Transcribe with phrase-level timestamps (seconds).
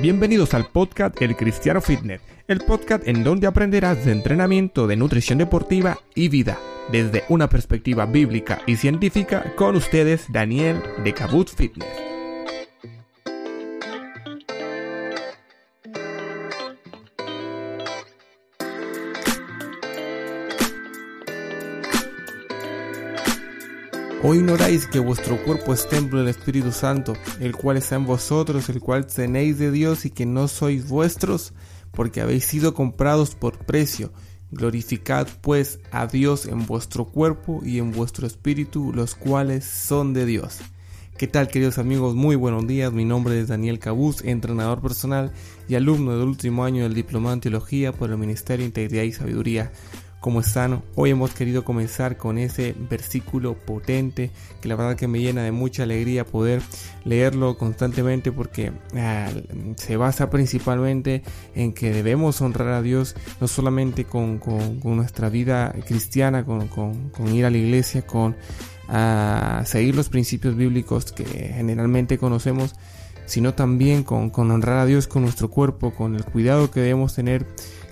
[0.00, 5.38] Bienvenidos al podcast El Cristiano Fitness, el podcast en donde aprenderás de entrenamiento, de nutrición
[5.38, 6.56] deportiva y vida,
[6.92, 12.07] desde una perspectiva bíblica y científica, con ustedes Daniel de Cabot Fitness.
[24.20, 28.68] ¿O ignoráis que vuestro cuerpo es templo del Espíritu Santo, el cual está en vosotros,
[28.68, 31.52] el cual tenéis de Dios y que no sois vuestros,
[31.92, 34.12] porque habéis sido comprados por precio?
[34.50, 40.26] Glorificad pues a Dios en vuestro cuerpo y en vuestro espíritu, los cuales son de
[40.26, 40.58] Dios.
[41.16, 42.16] ¿Qué tal queridos amigos?
[42.16, 45.32] Muy buenos días, mi nombre es Daniel Cabuz, entrenador personal
[45.68, 49.12] y alumno del último año del Diplomado en Teología por el Ministerio de Integridad y
[49.12, 49.70] Sabiduría
[50.20, 50.82] como están.
[50.96, 55.52] Hoy hemos querido comenzar con ese versículo potente que la verdad que me llena de
[55.52, 56.60] mucha alegría poder
[57.04, 59.28] leerlo constantemente porque ah,
[59.76, 61.22] se basa principalmente
[61.54, 64.40] en que debemos honrar a Dios no solamente con,
[64.82, 66.68] nuestra vida cristiana, con,
[67.32, 68.36] ir a la iglesia, con
[68.88, 72.74] ah, seguir los principios bíblicos que generalmente conocemos,
[73.26, 77.14] sino también con, con honrar a Dios con nuestro cuerpo, con el cuidado que debemos
[77.14, 77.46] tener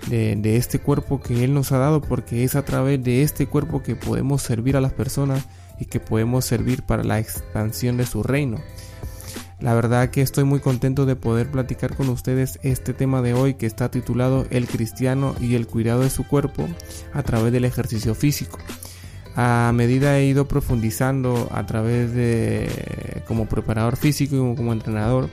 [0.09, 3.83] de, este cuerpo que Él nos ha dado, porque es a través de este cuerpo
[3.83, 5.47] que podemos servir a las personas
[5.79, 8.57] y que podemos servir para la expansión de su reino.
[9.59, 13.55] La verdad que estoy muy contento de poder platicar con ustedes este tema de hoy
[13.55, 16.67] que está titulado El cristiano y el cuidado de su cuerpo
[17.11, 18.59] a través del ejercicio físico.
[19.35, 25.29] A medida he ido profundizando a través de como preparador físico y como entrenador,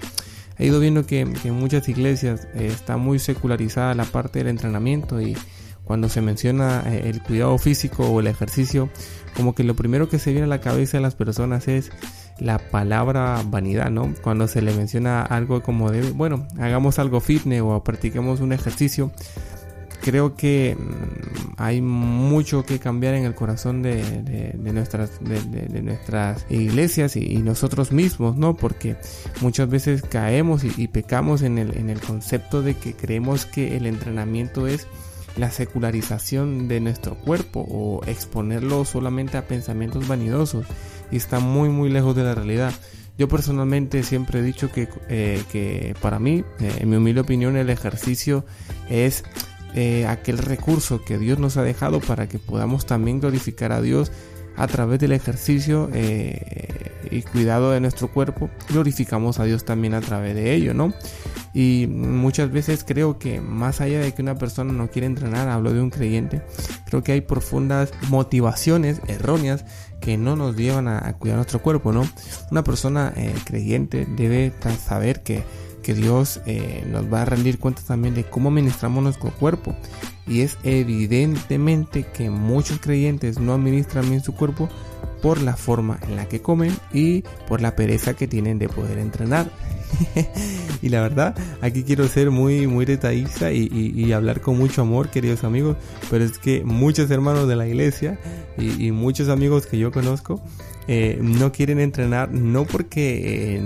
[0.58, 5.20] he ido viendo que, en muchas iglesias eh, está muy secularizada la parte del entrenamiento
[5.20, 5.36] y
[5.84, 8.88] cuando se menciona eh, el cuidado físico o el ejercicio,
[9.36, 11.90] como que lo primero que se viene a la cabeza de las personas es
[12.38, 14.12] la palabra vanidad, ¿no?
[14.22, 19.12] Cuando se le menciona algo como de, bueno, hagamos algo fitness o practiquemos un ejercicio,
[20.04, 27.16] creo que mm, hay mucho que cambiar en el corazón de, nuestras, de, nuestras iglesias
[27.16, 28.56] y, nosotros mismos, ¿no?
[28.56, 28.96] Porque
[29.40, 33.86] muchas veces caemos y, pecamos en el, en el concepto de que creemos que el
[33.86, 34.86] entrenamiento es
[35.36, 40.64] la secularización de nuestro cuerpo o exponerlo solamente a pensamientos vanidosos
[41.10, 42.72] y está muy muy lejos de la realidad.
[43.16, 47.56] Yo personalmente siempre he dicho que, eh, que para mí, eh, en mi humilde opinión,
[47.56, 48.44] el ejercicio
[48.88, 49.22] es
[49.74, 54.12] eh, aquel recurso que Dios nos ha dejado para que podamos también glorificar a Dios
[54.56, 60.00] a través del ejercicio eh, y cuidado de nuestro cuerpo, glorificamos a Dios también a
[60.00, 60.94] través de ello, ¿no?
[61.52, 65.72] Y muchas veces creo que más allá de que una persona no quiere entrenar, hablo
[65.72, 66.42] de un creyente,
[66.86, 69.64] creo que hay profundas motivaciones erróneas
[70.00, 72.08] que no nos llevan a, cuidar nuestro cuerpo, ¿no?
[72.50, 74.52] Una persona eh, creyente debe
[74.84, 75.42] saber que
[75.84, 79.76] que Dios eh, nos va a rendir cuenta también de cómo administramos nuestro cuerpo.
[80.26, 84.68] Y es evidentemente que muchos creyentes no administran bien su cuerpo
[85.22, 88.98] por la forma en la que comen y por la pereza que tienen de poder
[88.98, 89.50] entrenar.
[90.82, 95.44] y la verdad, aquí quiero ser muy, muy detallista y, hablar con mucho amor, queridos
[95.44, 95.76] amigos.
[96.10, 98.18] Pero es que muchos hermanos de la iglesia
[98.56, 100.42] y muchos amigos que yo conozco
[100.86, 103.62] eh, no quieren entrenar no porque eh,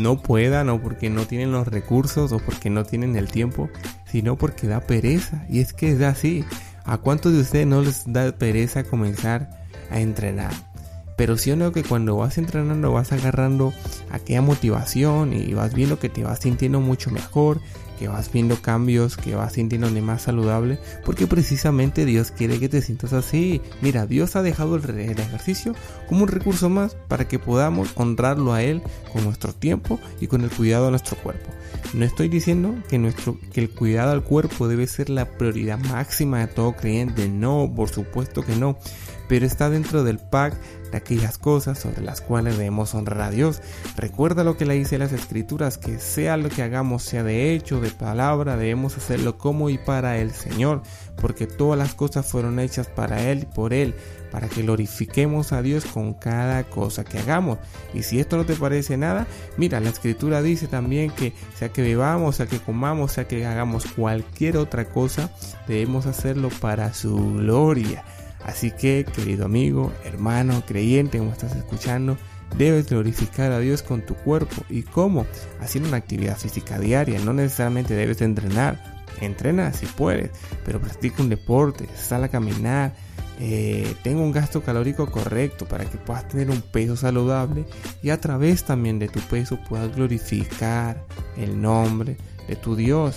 [0.00, 3.70] no puedan o porque no tienen los recursos o porque no tienen el tiempo,
[4.10, 5.44] sino porque da pereza.
[5.48, 6.44] Y es que es así.
[6.84, 9.50] ¿A cuántos de ustedes no les da pereza comenzar
[9.90, 10.52] a entrenar?
[11.16, 13.72] Pero sí que cuando vas entrenando vas agarrando
[14.10, 17.60] aquella motivación y vas viendo que te vas sintiendo mucho mejor,
[17.98, 22.82] que vas viendo cambios, que vas sintiendo más saludable, porque precisamente Dios quiere que te
[22.82, 23.60] sientas así.
[23.80, 25.74] Mira, Dios ha dejado el, ejercicio
[26.08, 30.42] como un recurso más para que podamos honrarlo a Él con nuestro tiempo y con
[30.42, 31.50] el cuidado de nuestro cuerpo.
[31.94, 36.40] No estoy diciendo que, nuestro, que el cuidado al cuerpo debe ser la prioridad máxima
[36.40, 38.76] de todo creyente, no, por supuesto que no
[39.28, 40.54] pero está dentro del pack
[40.90, 43.60] de aquellas cosas sobre las cuales debemos honrar a Dios.
[43.96, 47.80] Recuerda lo que le dice las escrituras, que sea lo que hagamos, sea de hecho,
[47.80, 50.82] de palabra, debemos hacerlo como y para el Señor,
[51.20, 53.94] porque todas las cosas fueron hechas para Él y por Él,
[54.30, 57.58] para que glorifiquemos a Dios con cada cosa que hagamos.
[57.94, 61.82] Y si esto no te parece nada, mira, la escritura dice también que sea que
[61.82, 65.30] bebamos, sea que comamos, sea que hagamos cualquier otra cosa,
[65.66, 68.04] debemos hacerlo para su gloria.
[68.46, 72.16] Así que, querido amigo, hermano, creyente, como estás escuchando,
[72.56, 74.62] debes glorificar a Dios con tu cuerpo.
[74.70, 75.26] ¿Y cómo?
[75.60, 77.18] Haciendo una actividad física diaria.
[77.18, 79.02] No necesariamente debes entrenar.
[79.20, 80.30] Entrena si puedes,
[80.64, 82.94] pero practica un deporte, sal a caminar,
[83.40, 87.64] eh, tenga un gasto calórico correcto para que puedas tener un peso saludable
[88.02, 91.02] y a través también de tu peso puedas glorificar
[91.38, 93.16] el nombre de tu Dios.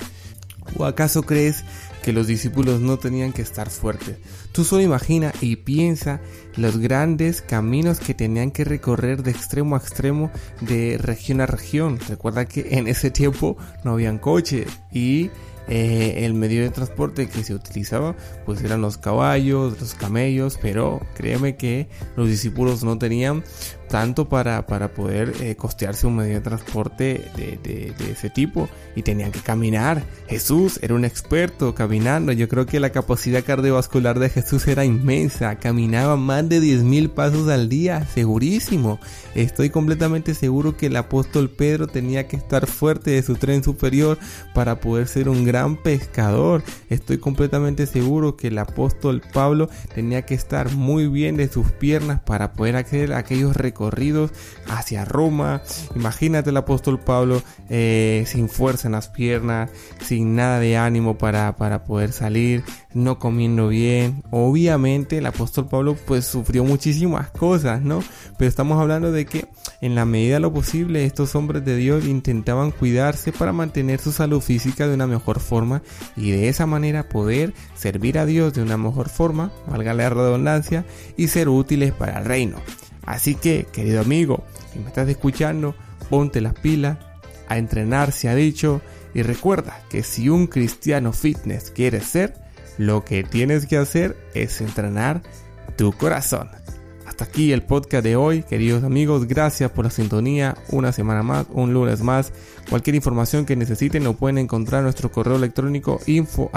[0.78, 1.64] ¿O acaso crees
[2.04, 4.18] que los discípulos no tenían que estar fuertes?
[4.52, 6.22] Tú solo imagina y piensa
[6.56, 10.32] los grandes caminos que tenían que recorrer de extremo a extremo,
[10.62, 12.00] de región a región.
[12.08, 15.30] Recuerda que en ese tiempo no habían coches y
[15.72, 21.00] eh, el medio de transporte que se utilizaba pues eran los caballos, los camellos, pero
[21.14, 23.44] créeme que los discípulos no tenían
[23.90, 29.02] tanto para, para poder eh, costearse un medio de transporte de, de, ese tipo y
[29.02, 30.04] tenían que caminar.
[30.28, 32.32] Jesús era un experto caminando.
[32.32, 35.56] Yo creo que la capacidad cardiovascular de Jesús era inmensa.
[35.56, 39.00] Caminaba más de 10.000 pasos al día, segurísimo.
[39.36, 44.18] Estoy completamente seguro que el apóstol Pedro tenía que estar fuerte de su tren superior
[44.54, 46.64] para poder ser un gran pescador.
[46.90, 52.20] Estoy completamente seguro que el apóstol Pablo tenía que estar muy bien de sus piernas
[52.22, 53.56] para poder acceder a aquellos
[54.68, 55.62] hacia Roma.
[55.96, 59.70] Imagínate el apóstol Pablo eh, sin fuerza en las piernas,
[60.02, 64.24] sin nada de ánimo para, para poder salir, no comiendo bien.
[64.32, 68.04] Obviamente el apóstol Pablo pues sufrió muchísimas cosas, ¿no?
[68.38, 69.48] Pero estamos hablando de que
[69.82, 74.12] en la medida de lo posible estos hombres de Dios intentaban cuidarse para mantener su
[74.12, 75.82] salud física de una mejor forma
[76.16, 80.86] y de esa manera poder servir a Dios de una mejor forma, valga la redundancia,
[81.18, 82.58] y ser útiles para el reino.
[83.10, 85.74] Así que, querido amigo, si me estás escuchando,
[86.12, 87.00] ponte las pilas,
[87.48, 88.84] a entrenar se ha dicho,
[89.16, 92.36] y recuerda que si un cristiano fitness quieres ser,
[92.78, 95.24] lo que tienes que hacer es entrenar
[95.76, 96.52] tu corazón.
[97.20, 101.48] Hasta aquí el podcast de hoy, queridos amigos, gracias por la sintonía, una semana más,
[101.52, 102.32] un lunes más.
[102.70, 106.50] Cualquier información que necesiten lo pueden encontrar en nuestro correo electrónico info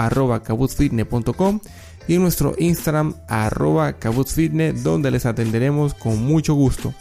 [2.07, 3.93] y nuestro Instagram arroba
[4.25, 6.93] Fitness donde les atenderemos con mucho gusto.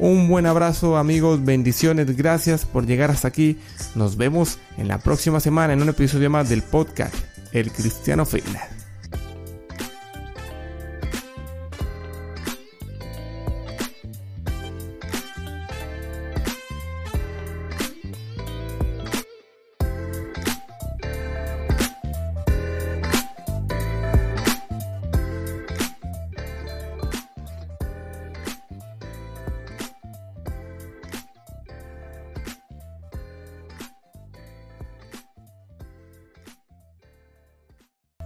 [0.00, 3.58] Un buen abrazo amigos, bendiciones, gracias por llegar hasta aquí.
[3.94, 7.14] Nos vemos en la próxima semana en un episodio más del podcast
[7.52, 8.77] El Cristiano Fitness.